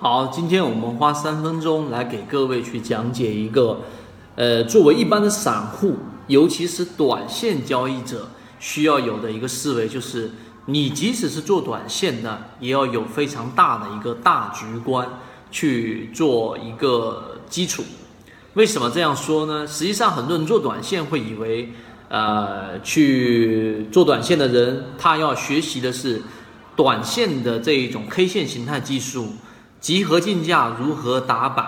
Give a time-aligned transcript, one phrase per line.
[0.00, 3.80] 好，今天我们花三分钟来给各位去讲解一个，
[4.36, 5.96] 呃，作为一般的散户，
[6.28, 8.28] 尤其是短线交易者
[8.60, 10.30] 需要有的一个思维，就是
[10.66, 15.04] 你即使是做短线的，也要有非常大的一个大局观
[15.50, 17.82] 去做一个基础。
[18.54, 19.66] 为什么这样说呢？
[19.66, 21.72] 实际上，很多人做短线会以为，
[22.08, 26.22] 呃，去做短线的人，他要学习的是。
[26.76, 29.30] 短线的这一种 K 线形态技术，
[29.80, 31.66] 集合竞价如何打板，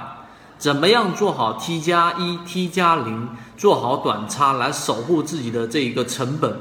[0.59, 6.61] 怎么样做好 T 加一、T 加零，做好短差来守护自己的这一个成本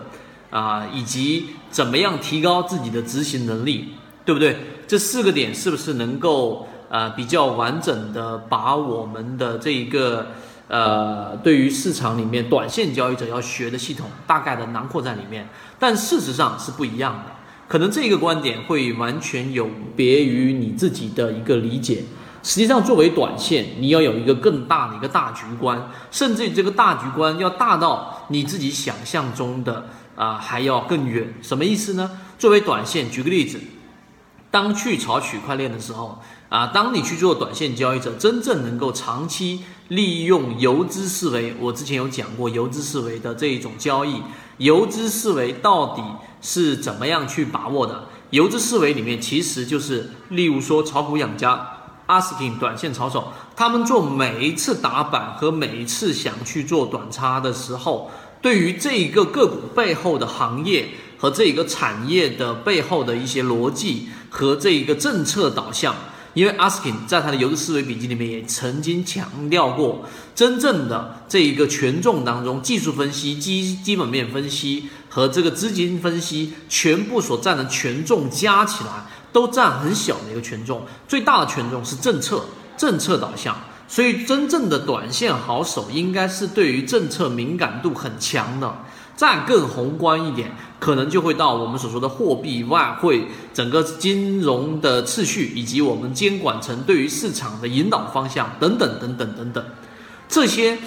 [0.51, 4.57] 啊，以及怎么样提高自己的执行能力，对不对？
[4.87, 10.27] 这四个点是不是能够呃比较完整的把我们的这一个
[10.67, 15.47] 呃对于市场里面短线交易者要学的系统大概的囊括在里面？
[15.77, 17.38] 但事实上是不一样的。
[17.69, 22.03] 可能这个观点会完全有别于你自己的一个理解。
[22.41, 31.31] 实际上，作为短线，你要有一个更大的一个大局观，甚至于这个大局观要大到你自己想象中的啊还要更远。
[31.43, 32.09] 什么意思呢？
[32.39, 33.59] 作为短线，举个例子，
[34.49, 36.17] 当去炒区块链的时候
[36.47, 44.23] 啊，当你去做短线交易者，真正能够长期利用游资思维，我之前有讲过游资思维的这一种交易，
[44.57, 46.01] 游资思维到底。
[46.41, 48.05] 是怎么样去把握的？
[48.31, 51.67] 游资思维里面其实就是，例如说炒股养家、
[52.05, 65.95] 阿斯汀短线操手，他们做每一次打板和每一次想去做短差的时候，对于这一个个股背后的行业和这一个产业的背后的一些逻辑和这一个政策导向。
[66.33, 70.05] 因为 Askin 在他的游资思维笔记里面也曾经强调过，
[70.35, 82.45] 真正的这一个权重当中，技术分析、基基本面分析和这个资金分析全部所占的权重加起来，都占很小的一个权重，最大的权重是政策，
[82.77, 83.55] 政策导向。
[83.87, 88.83] 所以，真正的短线好手应该是对于政策敏感度很强的。
[89.19, 90.49] 再更宏观一点，
[90.79, 99.65] 可能就会到我们所说的货币、外汇、整个金融的次序，以及我们监管层对于市场的引导方向等等等等等等。
[100.29, 100.77] 这些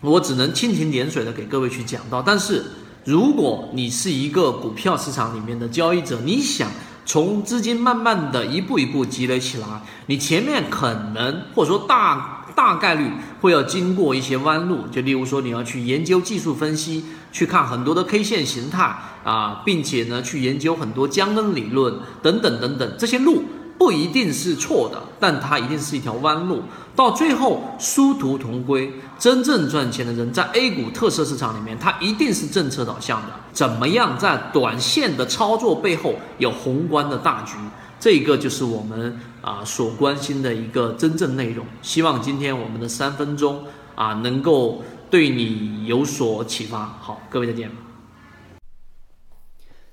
[0.00, 2.22] 我只能蜻蜓点水的给各位去讲到。
[2.22, 2.64] 但是，
[3.04, 6.70] 如果你是一个股票市场里面的交易者，你想
[7.10, 9.66] 从资金慢慢的一步一步积累起来，
[10.06, 12.36] 你前面可能或者说大。
[12.52, 13.10] 大概率
[13.40, 18.94] 会要经过一些弯路，就例如说你要去研究技术分析，去看很多的 K 线形态
[19.24, 23.44] 啊，并且呢去研究很多江恩理论等等等等，这些路
[23.80, 26.62] 不一定是错的，但它一定是一条弯路。
[26.94, 33.28] 到最后殊途同归，真正赚钱的人在 A 股特色市场里面，它一定是政策导向的。
[33.54, 37.54] 怎么样在短线的操作背后有宏观的大局？
[37.98, 41.64] 这个就是我们啊所关心的一个真正内容。
[41.80, 43.64] 希望今天我们的三分钟
[43.94, 46.98] 啊能够对你有所启发。
[47.00, 47.89] 好，各位再见。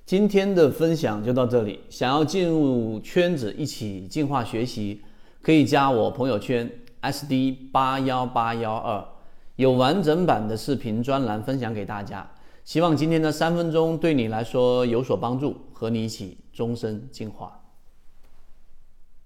[0.07, 1.81] 今天的分享就到这里。
[1.89, 5.01] 想要进入圈子一起进化学习，
[5.41, 9.03] 可以加我朋友圈 SD 八幺八幺二，
[9.57, 12.25] 有完整版的视频专栏分享给大家。
[12.63, 17.59] 希望今天的三分钟对你来说有所帮助，和你一起终身进化。